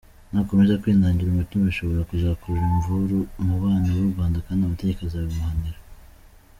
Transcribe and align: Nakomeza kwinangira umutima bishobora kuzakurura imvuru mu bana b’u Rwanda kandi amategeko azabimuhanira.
Nakomeza 0.31 0.79
kwinangira 0.81 1.29
umutima 1.31 1.67
bishobora 1.69 2.07
kuzakurura 2.09 2.67
imvuru 2.73 3.17
mu 3.45 3.55
bana 3.63 3.87
b’u 3.95 4.11
Rwanda 4.13 4.37
kandi 4.45 4.61
amategeko 4.63 4.99
azabimuhanira. 5.03 5.79